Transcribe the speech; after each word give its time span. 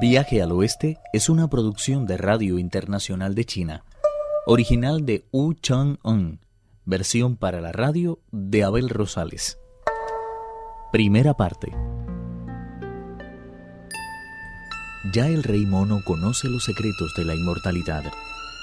Viaje 0.00 0.42
al 0.42 0.50
Oeste 0.50 0.98
es 1.12 1.28
una 1.28 1.48
producción 1.48 2.04
de 2.04 2.16
Radio 2.16 2.58
Internacional 2.58 3.34
de 3.36 3.44
China, 3.44 3.84
original 4.44 5.06
de 5.06 5.24
Wu 5.30 5.54
Chang-un, 5.54 6.40
versión 6.84 7.36
para 7.36 7.60
la 7.60 7.70
radio 7.70 8.18
de 8.32 8.64
Abel 8.64 8.88
Rosales. 8.88 9.58
Primera 10.90 11.34
parte. 11.34 11.72
Ya 15.12 15.28
el 15.28 15.44
rey 15.44 15.64
mono 15.64 16.00
conoce 16.04 16.48
los 16.48 16.64
secretos 16.64 17.14
de 17.16 17.24
la 17.24 17.36
inmortalidad. 17.36 18.02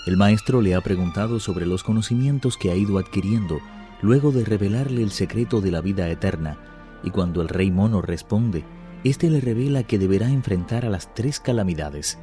El 0.08 0.18
maestro 0.18 0.62
le 0.62 0.76
ha 0.76 0.82
preguntado 0.82 1.40
sobre 1.40 1.66
los 1.66 1.84
conocimientos 1.84 2.58
que 2.58 2.72
ha 2.72 2.76
ido 2.76 2.98
adquiriendo 2.98 3.60
luego 4.02 4.32
de 4.32 4.44
revelarle 4.44 5.02
el 5.02 5.12
secreto 5.12 5.62
de 5.62 5.72
la 5.72 5.80
vida 5.80 6.10
eterna, 6.10 6.58
y 7.04 7.10
cuando 7.10 7.42
el 7.42 7.48
rey 7.48 7.72
mono 7.72 8.02
responde, 8.02 8.66
éste 9.04 9.30
le 9.30 9.42
revela 9.42 9.84
que 9.84 9.98
deberá 9.98 10.30
enfrentar 10.30 10.86
a 10.86 10.90
las 10.90 11.14
tres 11.14 11.40
calamidades. 11.40 12.18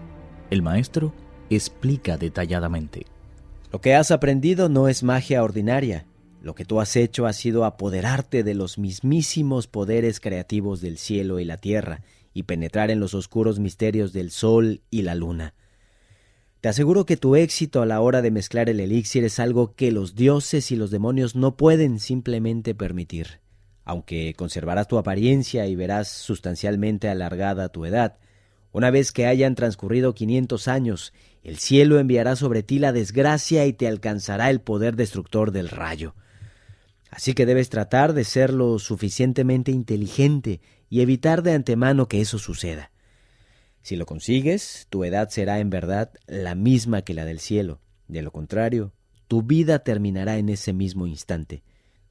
El 0.50 0.62
maestro 0.62 1.12
explica 1.50 2.16
detalladamente. 2.16 3.06
Lo 3.72 3.80
que 3.80 3.94
has 3.94 4.10
aprendido 4.10 4.68
no 4.68 4.88
es 4.88 5.02
magia 5.02 5.42
ordinaria. 5.42 6.06
Lo 6.40 6.54
que 6.54 6.64
tú 6.64 6.80
has 6.80 6.96
hecho 6.96 7.26
ha 7.26 7.32
sido 7.32 7.64
apoderarte 7.64 8.42
de 8.44 8.54
los 8.54 8.78
mismísimos 8.78 9.66
poderes 9.66 10.20
creativos 10.20 10.80
del 10.80 10.98
cielo 10.98 11.40
y 11.40 11.44
la 11.44 11.56
tierra 11.56 12.02
y 12.32 12.44
penetrar 12.44 12.90
en 12.90 13.00
los 13.00 13.14
oscuros 13.14 13.58
misterios 13.58 14.12
del 14.12 14.30
sol 14.30 14.82
y 14.90 15.02
la 15.02 15.14
luna. 15.14 15.54
Te 16.60 16.68
aseguro 16.68 17.06
que 17.06 17.16
tu 17.16 17.36
éxito 17.36 17.82
a 17.82 17.86
la 17.86 18.00
hora 18.00 18.22
de 18.22 18.30
mezclar 18.30 18.68
el 18.68 18.80
elixir 18.80 19.24
es 19.24 19.38
algo 19.38 19.74
que 19.74 19.92
los 19.92 20.14
dioses 20.14 20.70
y 20.70 20.76
los 20.76 20.90
demonios 20.90 21.36
no 21.36 21.56
pueden 21.56 21.98
simplemente 21.98 22.74
permitir. 22.74 23.40
Aunque 23.88 24.34
conservarás 24.36 24.86
tu 24.86 24.98
apariencia 24.98 25.66
y 25.66 25.74
verás 25.74 26.08
sustancialmente 26.08 27.08
alargada 27.08 27.70
tu 27.70 27.86
edad, 27.86 28.18
una 28.70 28.90
vez 28.90 29.12
que 29.12 29.24
hayan 29.24 29.54
transcurrido 29.54 30.14
quinientos 30.14 30.68
años, 30.68 31.14
el 31.42 31.56
cielo 31.56 31.98
enviará 31.98 32.36
sobre 32.36 32.62
ti 32.62 32.78
la 32.78 32.92
desgracia 32.92 33.64
y 33.64 33.72
te 33.72 33.88
alcanzará 33.88 34.50
el 34.50 34.60
poder 34.60 34.94
destructor 34.94 35.52
del 35.52 35.70
rayo. 35.70 36.14
Así 37.10 37.32
que 37.32 37.46
debes 37.46 37.70
tratar 37.70 38.12
de 38.12 38.24
ser 38.24 38.52
lo 38.52 38.78
suficientemente 38.78 39.72
inteligente 39.72 40.60
y 40.90 41.00
evitar 41.00 41.42
de 41.42 41.54
antemano 41.54 42.08
que 42.08 42.20
eso 42.20 42.38
suceda. 42.38 42.90
Si 43.80 43.96
lo 43.96 44.04
consigues, 44.04 44.86
tu 44.90 45.02
edad 45.04 45.30
será 45.30 45.60
en 45.60 45.70
verdad 45.70 46.12
la 46.26 46.54
misma 46.54 47.00
que 47.00 47.14
la 47.14 47.24
del 47.24 47.40
cielo. 47.40 47.80
De 48.06 48.20
lo 48.20 48.32
contrario, 48.32 48.92
tu 49.28 49.42
vida 49.42 49.78
terminará 49.78 50.36
en 50.36 50.50
ese 50.50 50.74
mismo 50.74 51.06
instante. 51.06 51.62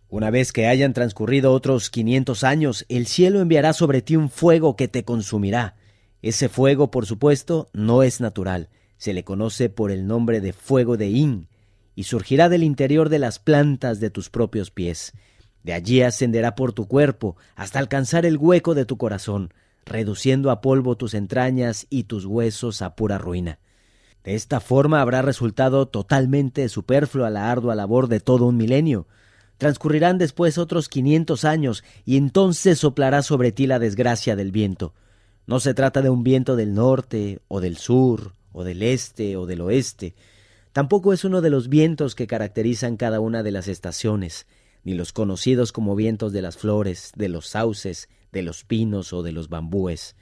Una 0.10 0.30
vez 0.30 0.54
que 0.54 0.68
hayan 0.68 0.94
transcurrido 0.94 1.52
otros 1.52 1.90
quinientos 1.90 2.44
años, 2.44 2.86
el 2.90 3.08
cielo 3.08 3.42
enviará 3.42 3.74
sobre 3.74 4.02
ti 4.02 4.16
un 4.16 4.30
fuego 4.30 4.76
que 4.76 4.88
te 4.88 5.04
consumirá. 5.04 5.76
Ese 6.22 6.50
fuego, 6.50 6.92
por 6.92 7.06
supuesto, 7.06 7.70
no 7.74 8.04
es 8.04 8.22
natural, 8.22 8.70
se 8.98 9.14
le 9.14 9.24
conoce 9.24 9.70
por 9.70 9.92
el 9.92 10.08
nombre 10.08 10.42
de 10.42 10.54
fuego 10.54 10.98
de 10.98 11.10
In, 11.10 11.48
y 11.96 12.04
surgirá 12.04 12.50
del 12.50 12.64
interior 12.64 13.10
de 13.10 13.20
las 13.20 13.40
plantas 13.40 14.00
de 14.00 14.10
tus 14.10 14.30
propios 14.30 14.72
pies. 14.72 15.14
De 15.64 15.74
allí 15.74 16.02
ascenderá 16.02 16.56
por 16.56 16.72
tu 16.74 16.88
cuerpo 16.88 17.36
hasta 17.56 17.80
alcanzar 17.80 18.26
el 18.26 18.38
hueco 18.38 18.76
de 18.76 18.86
tu 18.86 18.98
corazón 18.98 19.52
reduciendo 19.88 20.52
a 20.52 20.62
polvo 20.62 20.98
tus 20.98 21.14
entrañas 21.14 21.88
y 21.90 22.04
tus 22.04 22.26
huesos 22.26 22.82
a 22.82 22.96
pura 22.96 23.18
ruina. 23.18 23.60
De 24.24 24.36
esta 24.36 24.60
forma 24.60 25.02
habrá 25.02 25.22
resultado 25.22 25.88
totalmente 25.88 26.68
superflua 26.70 27.30
la 27.30 27.50
ardua 27.52 27.76
labor 27.76 28.08
de 28.08 28.20
todo 28.20 28.46
un 28.46 28.58
milenio. 28.58 29.08
Transcurrirán 29.58 30.18
después 30.18 30.58
otros 30.58 30.88
quinientos 30.88 31.46
años 31.46 31.84
y 32.06 32.18
entonces 32.18 32.80
soplará 32.80 33.24
sobre 33.24 33.52
ti 33.52 33.68
la 33.68 33.80
desgracia 33.80 34.36
del 34.36 34.52
viento. 34.52 34.94
No 35.48 35.60
se 35.60 35.74
trata 35.74 36.02
de 36.02 36.10
un 36.10 36.24
viento 36.24 36.56
del 36.56 36.74
norte 36.74 37.40
o 37.48 37.62
del 37.62 37.78
sur 37.78 38.34
o 38.52 38.64
del 38.64 38.84
este 38.84 39.38
o 39.38 39.46
del 39.46 39.62
oeste. 39.62 40.14
Tampoco 40.74 41.14
es 41.14 41.24
uno 41.24 41.42
de 41.42 41.50
los 41.50 41.70
vientos 41.70 42.14
que 42.14 42.28
caracterizan 42.28 42.98
cada 42.98 43.20
una 43.20 43.42
de 43.42 43.52
las 43.52 43.68
estaciones, 43.68 44.46
ni 44.84 44.94
los 44.94 45.12
conocidos 45.12 45.72
como 45.72 45.96
vientos 45.96 46.34
de 46.34 46.42
las 46.42 46.58
flores, 46.58 47.12
de 47.16 47.30
los 47.30 47.48
sauces, 47.48 48.10
de 48.32 48.44
los 48.44 48.64
pinos 48.64 49.12
o 49.14 49.24
de 49.24 49.32
los 49.32 49.50
bambúes. 49.50 50.16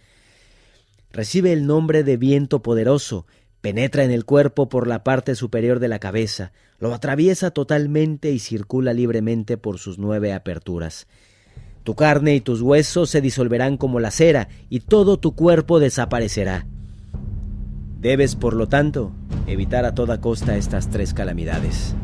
Recibe 1.11 1.53
el 1.53 1.65
nombre 1.65 2.03
de 2.03 2.17
viento 2.17 2.61
poderoso, 2.61 3.25
penetra 3.65 4.03
en 4.03 4.11
el 4.11 4.25
cuerpo 4.25 4.69
por 4.69 4.85
la 4.85 5.03
parte 5.03 5.33
superior 5.33 5.79
de 5.79 5.87
la 5.87 5.97
cabeza, 5.97 6.51
lo 6.77 6.93
atraviesa 6.93 7.49
totalmente 7.49 8.29
y 8.29 8.37
circula 8.37 8.93
libremente 8.93 9.57
por 9.57 9.79
sus 9.79 9.97
nueve 9.97 10.33
aperturas. 10.33 11.07
Tu 11.83 11.95
carne 11.95 12.35
y 12.35 12.41
tus 12.41 12.61
huesos 12.61 13.09
se 13.09 13.21
disolverán 13.21 13.77
como 13.77 13.99
la 13.99 14.11
cera 14.11 14.49
y 14.69 14.81
todo 14.81 15.17
tu 15.17 15.33
cuerpo 15.33 15.79
desaparecerá. 15.79 16.67
Debes, 17.99 18.35
por 18.35 18.53
lo 18.53 18.67
tanto, 18.67 19.13
evitar 19.47 19.83
a 19.85 19.95
toda 19.95 20.21
costa 20.21 20.57
estas 20.57 20.91
tres 20.91 21.15
calamidades. 21.15 21.95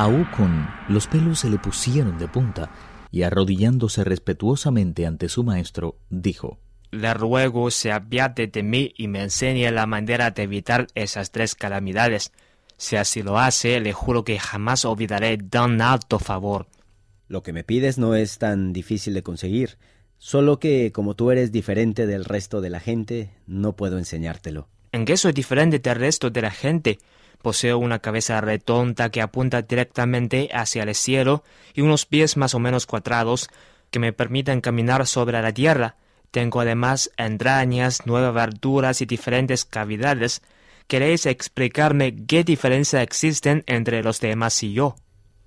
A 0.00 0.08
Ukon 0.08 0.66
los 0.88 1.06
pelos 1.08 1.40
se 1.40 1.50
le 1.50 1.58
pusieron 1.58 2.16
de 2.16 2.26
punta 2.26 2.70
y 3.10 3.22
arrodillándose 3.22 4.02
respetuosamente 4.02 5.04
ante 5.04 5.28
su 5.28 5.44
maestro, 5.44 5.98
dijo 6.08 6.58
Le 6.90 7.12
ruego 7.12 7.70
se 7.70 7.92
apiade 7.92 8.46
de 8.46 8.62
mí 8.62 8.94
y 8.96 9.08
me 9.08 9.22
enseñe 9.22 9.70
la 9.70 9.84
manera 9.84 10.30
de 10.30 10.44
evitar 10.44 10.86
esas 10.94 11.32
tres 11.32 11.54
calamidades. 11.54 12.32
Si 12.78 12.96
así 12.96 13.22
lo 13.22 13.38
hace, 13.38 13.78
le 13.78 13.92
juro 13.92 14.24
que 14.24 14.38
jamás 14.38 14.86
olvidaré 14.86 15.36
tan 15.36 15.82
alto 15.82 16.18
favor. 16.18 16.66
Lo 17.28 17.42
que 17.42 17.52
me 17.52 17.62
pides 17.62 17.98
no 17.98 18.14
es 18.14 18.38
tan 18.38 18.72
difícil 18.72 19.12
de 19.12 19.22
conseguir, 19.22 19.76
solo 20.16 20.58
que 20.58 20.92
como 20.92 21.14
tú 21.14 21.30
eres 21.30 21.52
diferente 21.52 22.06
del 22.06 22.24
resto 22.24 22.62
de 22.62 22.70
la 22.70 22.80
gente, 22.80 23.34
no 23.46 23.76
puedo 23.76 23.98
enseñártelo. 23.98 24.66
¿En 24.92 25.04
qué 25.04 25.18
soy 25.18 25.32
diferente 25.32 25.78
del 25.78 25.96
resto 25.96 26.30
de 26.30 26.40
la 26.40 26.50
gente? 26.50 27.00
Poseo 27.42 27.78
una 27.78 28.00
cabeza 28.00 28.40
redonda 28.40 29.10
que 29.10 29.22
apunta 29.22 29.62
directamente 29.62 30.50
hacia 30.52 30.82
el 30.82 30.94
cielo 30.94 31.42
y 31.74 31.80
unos 31.80 32.04
pies 32.04 32.36
más 32.36 32.54
o 32.54 32.58
menos 32.58 32.86
cuadrados 32.86 33.48
que 33.90 33.98
me 33.98 34.12
permiten 34.12 34.60
caminar 34.60 35.06
sobre 35.06 35.40
la 35.40 35.52
tierra. 35.52 35.96
Tengo 36.30 36.60
además 36.60 37.10
entrañas, 37.16 38.02
nueve 38.04 38.26
aberturas 38.26 39.00
y 39.00 39.06
diferentes 39.06 39.64
cavidades. 39.64 40.42
¿Queréis 40.86 41.26
explicarme 41.26 42.14
qué 42.26 42.44
diferencia 42.44 43.02
existen 43.02 43.64
entre 43.66 44.02
los 44.02 44.20
demás 44.20 44.62
y 44.62 44.72
yo? 44.74 44.96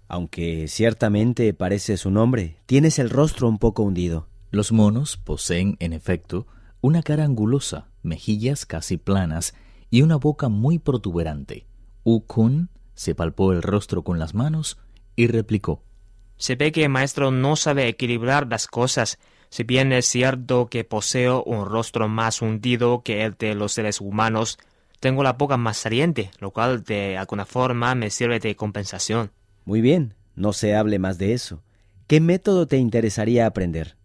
Aunque 0.07 0.67
ciertamente 0.67 1.53
pareces 1.53 2.05
un 2.05 2.17
hombre, 2.17 2.57
tienes 2.65 2.99
el 2.99 3.09
rostro 3.09 3.47
un 3.47 3.59
poco 3.59 3.83
hundido. 3.83 4.27
Los 4.51 4.71
monos 4.71 5.17
poseen, 5.17 5.77
en 5.79 5.93
efecto, 5.93 6.47
una 6.81 7.01
cara 7.01 7.23
angulosa, 7.23 7.87
mejillas 8.03 8.65
casi 8.65 8.97
planas 8.97 9.53
y 9.89 10.01
una 10.01 10.17
boca 10.17 10.49
muy 10.49 10.79
protuberante. 10.79 11.65
Ukun 12.03 12.69
se 12.95 13.15
palpó 13.15 13.51
el 13.53 13.61
rostro 13.61 14.03
con 14.03 14.19
las 14.19 14.33
manos 14.33 14.77
y 15.15 15.27
replicó. 15.27 15.83
Se 16.37 16.55
ve 16.55 16.71
que 16.71 16.83
el 16.83 16.89
maestro 16.89 17.31
no 17.31 17.55
sabe 17.55 17.87
equilibrar 17.87 18.47
las 18.49 18.67
cosas. 18.67 19.19
Si 19.49 19.63
bien 19.63 19.93
es 19.93 20.05
cierto 20.05 20.67
que 20.67 20.83
poseo 20.83 21.43
un 21.43 21.65
rostro 21.65 22.07
más 22.07 22.41
hundido 22.41 23.03
que 23.03 23.23
el 23.23 23.35
de 23.37 23.55
los 23.55 23.73
seres 23.73 24.01
humanos, 24.01 24.57
tengo 24.99 25.23
la 25.23 25.33
boca 25.33 25.57
más 25.57 25.77
saliente, 25.77 26.31
lo 26.39 26.51
cual 26.51 26.83
de 26.83 27.17
alguna 27.17 27.45
forma 27.45 27.93
me 27.93 28.09
sirve 28.09 28.39
de 28.39 28.55
compensación. 28.55 29.31
Muy 29.65 29.81
bien, 29.81 30.15
no 30.35 30.53
se 30.53 30.75
hable 30.75 30.99
más 30.99 31.17
de 31.17 31.33
eso. 31.33 31.61
¿Qué 32.07 32.19
método 32.19 32.67
te 32.67 32.77
interesaría 32.77 33.45
aprender? 33.45 33.95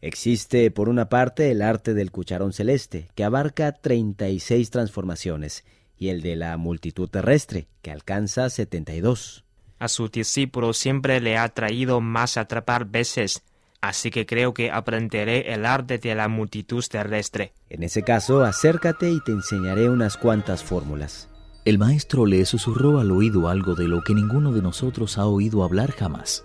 Existe, 0.00 0.70
por 0.70 0.88
una 0.88 1.08
parte, 1.08 1.50
el 1.50 1.62
arte 1.62 1.94
del 1.94 2.10
cucharón 2.10 2.52
celeste, 2.52 3.08
que 3.14 3.24
abarca 3.24 3.72
treinta 3.72 4.28
y 4.28 4.40
seis 4.40 4.70
transformaciones, 4.70 5.64
y 5.98 6.08
el 6.08 6.22
de 6.22 6.36
la 6.36 6.56
multitud 6.56 7.08
terrestre, 7.08 7.68
que 7.82 7.90
alcanza 7.90 8.50
72. 8.50 9.44
A 9.78 9.88
su 9.88 10.08
discípulo 10.08 10.72
siempre 10.72 11.20
le 11.20 11.36
ha 11.36 11.48
traído 11.50 12.00
más 12.00 12.36
atrapar 12.36 12.86
veces, 12.86 13.42
así 13.80 14.10
que 14.10 14.26
creo 14.26 14.54
que 14.54 14.70
aprenderé 14.70 15.52
el 15.52 15.66
arte 15.66 15.98
de 15.98 16.14
la 16.14 16.28
multitud 16.28 16.84
terrestre. 16.88 17.52
En 17.68 17.82
ese 17.82 18.02
caso, 18.02 18.42
acércate 18.42 19.10
y 19.10 19.20
te 19.20 19.32
enseñaré 19.32 19.88
unas 19.88 20.16
cuantas 20.16 20.62
fórmulas. 20.62 21.28
El 21.64 21.78
maestro 21.78 22.26
le 22.26 22.44
susurró 22.44 23.00
al 23.00 23.10
oído 23.10 23.48
algo 23.48 23.74
de 23.74 23.88
lo 23.88 24.02
que 24.02 24.14
ninguno 24.14 24.52
de 24.52 24.62
nosotros 24.62 25.18
ha 25.18 25.26
oído 25.26 25.64
hablar 25.64 25.90
jamás. 25.90 26.44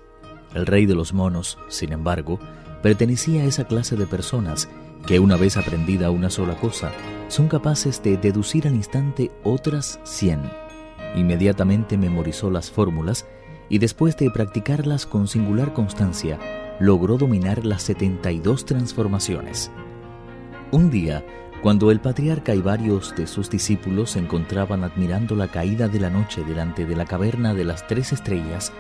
El 0.56 0.66
rey 0.66 0.86
de 0.86 0.96
los 0.96 1.14
monos, 1.14 1.58
sin 1.70 1.94
embargo, 1.94 2.40
pertenecía 2.82 3.44
a 3.44 3.46
esa 3.46 3.66
clase 3.66 3.96
de 3.96 4.08
personas 4.08 4.68
que 5.06 5.20
una 5.20 5.36
vez 5.36 5.58
aprendida 5.58 6.12
una 6.12 6.30
sola 6.30 6.56
cosa, 6.56 6.92
son 7.28 7.48
capaces 7.48 8.02
de 8.04 8.18
deducir 8.18 8.68
al 8.68 8.76
instante 8.76 9.32
otras 9.44 10.00
cien. 10.04 10.42
Inmediatamente 11.16 11.98
memorizó 11.98 12.50
las 12.50 12.72
fórmulas 12.72 13.26
y 13.70 13.80
después 13.80 14.18
de 14.18 14.30
practicarlas 14.30 15.06
con 15.06 15.28
singular 15.28 15.74
constancia, 15.74 16.40
logró 16.80 17.18
dominar 17.18 17.66
las 17.66 17.84
72 17.84 18.66
transformaciones. 18.66 19.72
Un 20.72 20.90
día, 20.90 21.24
Cuando 21.62 21.92
el 21.92 22.00
patriarca 22.00 22.56
y 22.56 22.60
varios 22.60 23.16
de 23.16 23.28
sus 23.28 23.52
discípulos 23.52 24.10
se 24.12 24.20
encontraban 24.20 24.84
admirando 24.84 25.36
la 25.36 25.48
caída 25.48 25.88
de 25.88 26.00
la 26.00 26.10
noche 26.10 26.44
delante 26.44 26.88
de 26.88 26.96
la 26.96 27.06
caverna 27.06 27.54
de 27.54 27.66
las 27.66 27.86
tres 27.86 28.14
estrellas, 28.14 28.74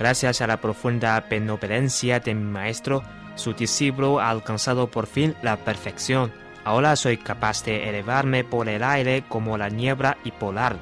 Gracias 0.00 0.40
a 0.40 0.46
la 0.46 0.62
profunda 0.62 1.20
benevolencia 1.28 2.20
de 2.20 2.34
mi 2.34 2.50
maestro, 2.50 3.02
su 3.36 3.54
discípulo 3.54 4.20
ha 4.20 4.30
alcanzado 4.30 4.90
por 4.90 5.06
fin 5.06 5.34
la 5.42 5.56
perfección. 5.56 6.32
Ahora 6.64 6.94
soy 6.96 7.16
capaz 7.16 7.64
de 7.64 7.88
elevarme 7.88 8.44
por 8.44 8.68
el 8.68 8.82
aire 8.82 9.24
como 9.28 9.56
la 9.56 9.68
niebla 9.68 10.18
y 10.24 10.30
polar. 10.30 10.76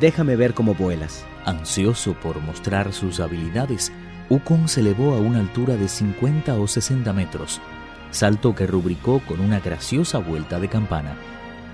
Déjame 0.00 0.36
ver 0.36 0.54
cómo 0.54 0.74
vuelas. 0.74 1.24
Ansioso 1.44 2.14
por 2.14 2.40
mostrar 2.40 2.92
sus 2.92 3.20
habilidades, 3.20 3.92
Ukon 4.30 4.68
se 4.68 4.80
elevó 4.80 5.14
a 5.14 5.18
una 5.18 5.40
altura 5.40 5.76
de 5.76 5.88
50 5.88 6.54
o 6.54 6.66
60 6.66 7.12
metros, 7.12 7.60
salto 8.10 8.54
que 8.54 8.66
rubricó 8.66 9.20
con 9.20 9.40
una 9.40 9.60
graciosa 9.60 10.18
vuelta 10.18 10.58
de 10.58 10.68
campana. 10.68 11.16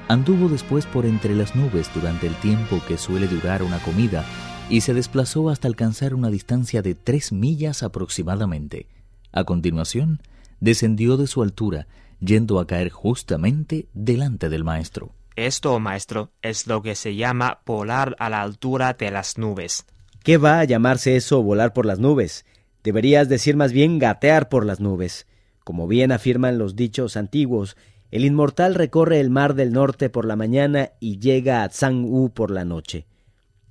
Anduvo 0.08 0.48
después 0.48 0.86
por 0.86 1.06
entre 1.06 1.36
las 1.36 1.54
nubes 1.54 1.88
durante 1.94 2.26
el 2.26 2.34
tiempo 2.36 2.82
que 2.88 2.98
suele 2.98 3.28
durar 3.28 3.62
una 3.62 3.78
comida 3.78 4.24
y 4.68 4.80
se 4.80 4.92
desplazó 4.92 5.50
hasta 5.50 5.68
alcanzar 5.68 6.14
una 6.14 6.30
distancia 6.30 6.82
de 6.82 6.96
tres 6.96 7.30
millas 7.30 7.84
aproximadamente. 7.84 8.88
A 9.32 9.44
continuación, 9.44 10.20
descendió 10.60 11.16
de 11.16 11.26
su 11.26 11.42
altura, 11.42 11.86
yendo 12.20 12.58
a 12.60 12.66
caer 12.66 12.90
justamente 12.90 13.86
delante 13.94 14.48
del 14.48 14.64
maestro. 14.64 15.12
Esto, 15.36 15.78
maestro, 15.80 16.30
es 16.42 16.66
lo 16.66 16.82
que 16.82 16.94
se 16.94 17.14
llama 17.14 17.60
volar 17.64 18.16
a 18.18 18.28
la 18.28 18.42
altura 18.42 18.94
de 18.94 19.10
las 19.10 19.38
nubes. 19.38 19.86
¿Qué 20.22 20.36
va 20.36 20.60
a 20.60 20.64
llamarse 20.64 21.16
eso 21.16 21.42
volar 21.42 21.72
por 21.72 21.86
las 21.86 21.98
nubes? 21.98 22.44
Deberías 22.82 23.28
decir 23.28 23.56
más 23.56 23.72
bien 23.72 23.98
gatear 23.98 24.48
por 24.48 24.66
las 24.66 24.80
nubes. 24.80 25.26
Como 25.64 25.86
bien 25.86 26.12
afirman 26.12 26.58
los 26.58 26.76
dichos 26.76 27.16
antiguos, 27.16 27.76
el 28.10 28.24
inmortal 28.24 28.74
recorre 28.74 29.20
el 29.20 29.30
mar 29.30 29.54
del 29.54 29.72
norte 29.72 30.10
por 30.10 30.26
la 30.26 30.36
mañana 30.36 30.90
y 30.98 31.18
llega 31.20 31.62
a 31.62 31.68
Tsang-U 31.68 32.32
por 32.34 32.50
la 32.50 32.64
noche. 32.64 33.06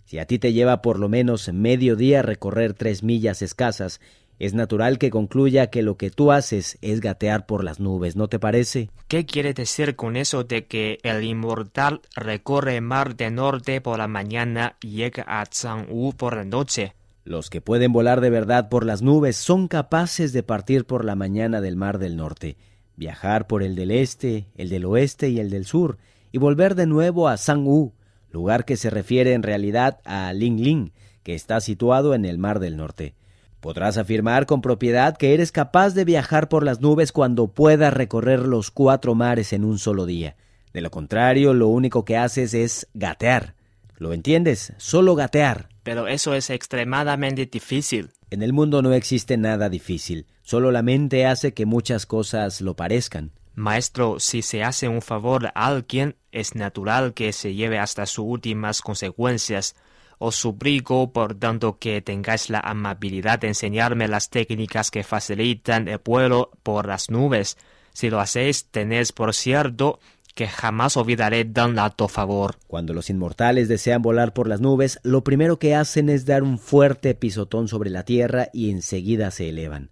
Si 0.05 0.17
a 0.17 0.25
ti 0.25 0.39
te 0.39 0.53
lleva 0.53 0.81
por 0.81 0.97
lo 0.97 1.09
menos 1.09 1.51
medio 1.53 1.95
día 1.95 2.21
recorrer 2.21 2.73
tres 2.73 3.03
millas 3.03 3.41
escasas, 3.41 3.99
es 4.39 4.53
natural 4.53 4.97
que 4.97 5.09
concluya 5.09 5.67
que 5.67 5.83
lo 5.83 5.97
que 5.97 6.09
tú 6.09 6.31
haces 6.31 6.77
es 6.81 7.01
gatear 7.01 7.45
por 7.45 7.65
las 7.65 7.81
nubes, 7.81 8.15
¿no 8.15 8.29
te 8.29 8.39
parece? 8.39 8.89
¿Qué 9.09 9.25
quiere 9.25 9.53
decir 9.53 9.97
con 9.97 10.15
eso 10.15 10.45
de 10.45 10.65
que 10.65 10.97
el 11.03 11.25
inmortal 11.25 12.01
recorre 12.15 12.77
el 12.77 12.81
mar 12.81 13.17
del 13.17 13.35
norte 13.35 13.81
por 13.81 13.97
la 13.97 14.07
mañana 14.07 14.77
y 14.81 14.91
llega 14.91 15.25
a 15.27 15.45
Tsang-U 15.45 16.13
por 16.15 16.37
la 16.37 16.45
noche? 16.45 16.95
Los 17.25 17.49
que 17.49 17.59
pueden 17.59 17.91
volar 17.91 18.21
de 18.21 18.29
verdad 18.29 18.69
por 18.69 18.85
las 18.85 19.01
nubes 19.01 19.35
son 19.35 19.67
capaces 19.67 20.31
de 20.31 20.41
partir 20.41 20.85
por 20.85 21.03
la 21.03 21.15
mañana 21.15 21.59
del 21.59 21.75
mar 21.75 21.99
del 21.99 22.15
norte, 22.15 22.55
viajar 22.95 23.45
por 23.45 23.61
el 23.61 23.75
del 23.75 23.91
este, 23.91 24.47
el 24.55 24.69
del 24.69 24.85
oeste 24.85 25.27
y 25.27 25.39
el 25.39 25.49
del 25.49 25.65
sur, 25.65 25.97
y 26.31 26.37
volver 26.37 26.75
de 26.75 26.85
nuevo 26.85 27.27
a 27.27 27.35
Sang-U, 27.35 27.93
lugar 28.31 28.63
que 28.63 28.77
se 28.77 28.89
refiere 28.89 29.33
en 29.33 29.43
realidad 29.43 29.99
a 30.05 30.31
Ling 30.31 30.61
Ling, 30.61 30.91
que 31.23 31.35
está 31.35 31.59
situado 31.59 32.13
en 32.15 32.23
el 32.23 32.37
mar 32.37 32.59
del 32.59 32.77
norte. 32.77 33.15
Podrás 33.59 33.97
afirmar 33.97 34.45
con 34.45 34.61
propiedad 34.61 35.17
que 35.17 35.33
eres 35.33 35.51
capaz 35.51 35.93
de 35.93 36.05
viajar 36.05 36.47
por 36.47 36.63
las 36.63 36.79
nubes 36.79 37.11
cuando 37.11 37.47
puedas 37.47 37.93
recorrer 37.93 38.39
los 38.39 38.71
cuatro 38.71 39.15
mares 39.15 39.51
en 39.51 39.65
un 39.65 39.79
solo 39.79 40.05
día. 40.05 40.37
De 40.73 40.81
lo 40.81 40.91
contrario, 40.91 41.53
lo 41.53 41.67
único 41.67 42.05
que 42.05 42.15
haces 42.15 42.53
es 42.53 42.87
gatear. 42.93 43.55
¿Lo 43.97 44.13
entiendes? 44.13 44.73
Solo 44.77 45.15
gatear. 45.15 45.67
Pero 45.83 46.07
eso 46.07 46.33
es 46.33 46.49
extremadamente 46.49 47.45
difícil. 47.47 48.11
En 48.29 48.43
el 48.43 48.53
mundo 48.53 48.81
no 48.81 48.93
existe 48.93 49.37
nada 49.37 49.69
difícil, 49.69 50.27
solo 50.41 50.71
la 50.71 50.83
mente 50.83 51.25
hace 51.25 51.53
que 51.53 51.65
muchas 51.65 52.05
cosas 52.05 52.61
lo 52.61 52.75
parezcan. 52.75 53.31
Maestro, 53.55 54.19
si 54.19 54.41
se 54.41 54.63
hace 54.63 54.87
un 54.87 55.01
favor 55.01 55.47
a 55.47 55.67
alguien, 55.67 56.15
es 56.31 56.55
natural 56.55 57.13
que 57.13 57.33
se 57.33 57.55
lleve 57.55 57.77
hasta 57.77 58.05
sus 58.05 58.25
últimas 58.25 58.81
consecuencias. 58.81 59.75
Os 60.21 60.35
suplico, 60.35 61.13
por 61.13 61.33
tanto, 61.35 61.79
que 61.79 62.01
tengáis 62.01 62.49
la 62.49 62.59
amabilidad 62.59 63.39
de 63.39 63.47
enseñarme 63.47 64.09
las 64.09 64.29
técnicas 64.29 64.91
que 64.91 65.03
facilitan 65.03 65.87
el 65.87 66.01
vuelo 66.03 66.51
por 66.61 66.87
las 66.87 67.09
nubes. 67.09 67.57
Si 67.93 68.09
lo 68.09 68.19
hacéis, 68.19 68.65
tenéis 68.65 69.13
por 69.13 69.33
cierto 69.33 69.99
que 70.35 70.47
jamás 70.47 70.97
olvidaré 70.97 71.45
tan 71.45 71.79
alto 71.79 72.09
favor. 72.09 72.57
Cuando 72.67 72.93
los 72.93 73.09
inmortales 73.09 73.69
desean 73.69 74.01
volar 74.01 74.33
por 74.33 74.47
las 74.47 74.59
nubes, 74.59 74.99
lo 75.03 75.23
primero 75.23 75.57
que 75.57 75.73
hacen 75.73 76.09
es 76.09 76.25
dar 76.25 76.43
un 76.43 76.59
fuerte 76.59 77.15
pisotón 77.15 77.69
sobre 77.69 77.89
la 77.89 78.03
tierra 78.03 78.49
y 78.53 78.71
enseguida 78.71 79.31
se 79.31 79.49
elevan. 79.49 79.89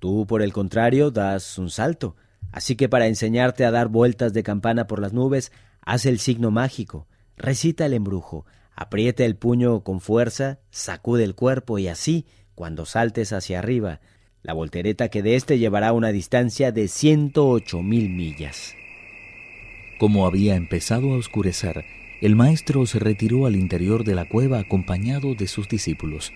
Tú, 0.00 0.26
por 0.26 0.42
el 0.42 0.52
contrario, 0.52 1.12
das 1.12 1.56
un 1.56 1.70
salto. 1.70 2.16
Así 2.50 2.74
que 2.74 2.88
para 2.88 3.06
enseñarte 3.06 3.64
a 3.64 3.70
dar 3.70 3.86
vueltas 3.86 4.32
de 4.32 4.42
campana 4.42 4.88
por 4.88 5.00
las 5.00 5.12
nubes, 5.12 5.52
haz 5.80 6.04
el 6.06 6.18
signo 6.18 6.50
mágico, 6.50 7.06
recita 7.36 7.86
el 7.86 7.94
embrujo, 7.94 8.44
aprieta 8.74 9.24
el 9.24 9.36
puño 9.36 9.82
con 9.82 10.00
fuerza, 10.00 10.60
sacude 10.70 11.24
el 11.24 11.34
cuerpo 11.34 11.78
y 11.78 11.88
así, 11.88 12.26
cuando 12.54 12.86
saltes 12.86 13.32
hacia 13.32 13.58
arriba, 13.58 14.00
la 14.42 14.52
voltereta 14.52 15.08
que 15.08 15.22
de 15.22 15.36
éste 15.36 15.58
llevará 15.58 15.92
una 15.92 16.12
distancia 16.12 16.72
de 16.72 16.88
ciento 16.88 17.48
ocho 17.48 17.82
mil 17.82 18.08
millas. 18.08 18.74
Como 19.98 20.26
había 20.26 20.56
empezado 20.56 21.14
a 21.14 21.16
oscurecer, 21.16 21.84
el 22.20 22.36
maestro 22.36 22.86
se 22.86 22.98
retiró 22.98 23.46
al 23.46 23.56
interior 23.56 24.04
de 24.04 24.14
la 24.14 24.28
cueva 24.28 24.58
acompañado 24.58 25.34
de 25.34 25.46
sus 25.46 25.68
discípulos. 25.68 26.32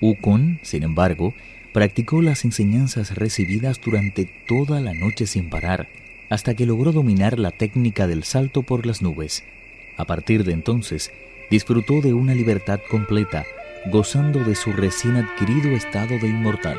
Ukon, 0.00 0.60
sin 0.62 0.82
embargo, 0.82 1.34
practicó 1.72 2.22
las 2.22 2.44
enseñanzas 2.44 3.14
recibidas 3.14 3.80
durante 3.82 4.30
toda 4.46 4.80
la 4.80 4.94
noche 4.94 5.26
sin 5.26 5.50
parar, 5.50 5.88
hasta 6.28 6.54
que 6.54 6.66
logró 6.66 6.92
dominar 6.92 7.38
la 7.38 7.50
técnica 7.50 8.06
del 8.06 8.24
salto 8.24 8.62
por 8.62 8.86
las 8.86 9.02
nubes. 9.02 9.44
A 9.96 10.04
partir 10.04 10.44
de 10.44 10.52
entonces, 10.52 11.10
disfrutó 11.50 12.00
de 12.00 12.12
una 12.12 12.34
libertad 12.34 12.80
completa, 12.90 13.44
gozando 13.86 14.40
de 14.44 14.54
su 14.54 14.72
recién 14.72 15.16
adquirido 15.16 15.70
estado 15.70 16.18
de 16.18 16.28
inmortal. 16.28 16.78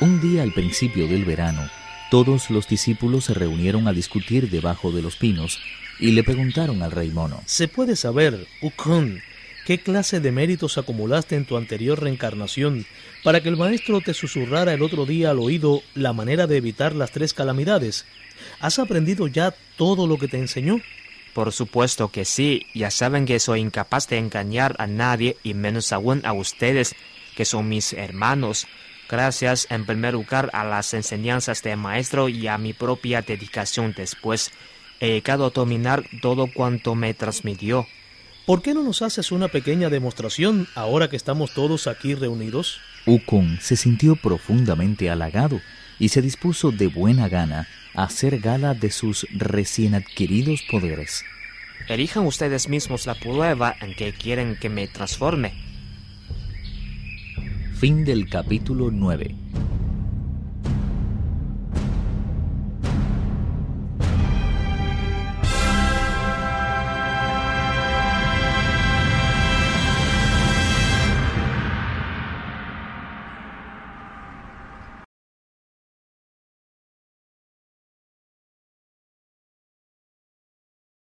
Un 0.00 0.20
día 0.22 0.42
al 0.42 0.52
principio 0.52 1.06
del 1.06 1.26
verano, 1.26 1.68
todos 2.10 2.48
los 2.48 2.66
discípulos 2.66 3.26
se 3.26 3.34
reunieron 3.34 3.86
a 3.86 3.92
discutir 3.92 4.48
debajo 4.48 4.90
de 4.90 5.02
los 5.02 5.16
pinos 5.16 5.60
y 5.98 6.12
le 6.12 6.24
preguntaron 6.24 6.82
al 6.82 6.90
rey 6.90 7.10
mono. 7.10 7.42
¿Se 7.44 7.68
puede 7.68 7.96
saber, 7.96 8.46
Ukon, 8.62 9.20
qué 9.70 9.78
clase 9.78 10.18
de 10.18 10.32
méritos 10.32 10.78
acumulaste 10.78 11.36
en 11.36 11.44
tu 11.44 11.56
anterior 11.56 12.02
reencarnación 12.02 12.86
para 13.22 13.40
que 13.40 13.48
el 13.48 13.56
maestro 13.56 14.00
te 14.00 14.14
susurrara 14.14 14.74
el 14.74 14.82
otro 14.82 15.06
día 15.06 15.30
al 15.30 15.38
oído 15.38 15.84
la 15.94 16.12
manera 16.12 16.48
de 16.48 16.56
evitar 16.56 16.92
las 16.92 17.12
tres 17.12 17.34
calamidades? 17.34 18.04
¿Has 18.58 18.80
aprendido 18.80 19.28
ya 19.28 19.54
todo 19.76 20.08
lo 20.08 20.18
que 20.18 20.26
te 20.26 20.38
enseñó? 20.38 20.80
Por 21.34 21.52
supuesto 21.52 22.08
que 22.08 22.24
sí, 22.24 22.66
ya 22.74 22.90
saben 22.90 23.26
que 23.26 23.38
soy 23.38 23.60
incapaz 23.60 24.08
de 24.08 24.18
engañar 24.18 24.74
a 24.78 24.88
nadie 24.88 25.36
y 25.44 25.54
menos 25.54 25.92
aún 25.92 26.20
a 26.24 26.32
ustedes, 26.32 26.96
que 27.36 27.44
son 27.44 27.68
mis 27.68 27.92
hermanos. 27.92 28.66
Gracias 29.08 29.68
en 29.70 29.86
primer 29.86 30.14
lugar 30.14 30.50
a 30.52 30.64
las 30.64 30.94
enseñanzas 30.94 31.62
del 31.62 31.76
maestro 31.76 32.28
y 32.28 32.48
a 32.48 32.58
mi 32.58 32.72
propia 32.72 33.22
dedicación 33.22 33.94
después, 33.96 34.50
he 34.98 35.10
llegado 35.10 35.46
a 35.46 35.50
dominar 35.50 36.02
todo 36.20 36.48
cuanto 36.52 36.96
me 36.96 37.14
transmitió. 37.14 37.86
¿Por 38.50 38.62
qué 38.62 38.74
no 38.74 38.82
nos 38.82 39.00
haces 39.00 39.30
una 39.30 39.46
pequeña 39.46 39.90
demostración 39.90 40.66
ahora 40.74 41.08
que 41.08 41.14
estamos 41.14 41.54
todos 41.54 41.86
aquí 41.86 42.16
reunidos? 42.16 42.80
Ukon 43.06 43.60
se 43.60 43.76
sintió 43.76 44.16
profundamente 44.16 45.08
halagado 45.08 45.60
y 46.00 46.08
se 46.08 46.20
dispuso 46.20 46.72
de 46.72 46.88
buena 46.88 47.28
gana 47.28 47.68
a 47.94 48.02
hacer 48.02 48.40
gala 48.40 48.74
de 48.74 48.90
sus 48.90 49.24
recién 49.30 49.94
adquiridos 49.94 50.64
poderes. 50.68 51.22
Elijan 51.86 52.26
ustedes 52.26 52.68
mismos 52.68 53.06
la 53.06 53.14
prueba 53.14 53.76
en 53.80 53.94
que 53.94 54.12
quieren 54.12 54.56
que 54.56 54.68
me 54.68 54.88
transforme. 54.88 55.52
Fin 57.76 58.04
del 58.04 58.28
capítulo 58.28 58.90
9. 58.90 59.32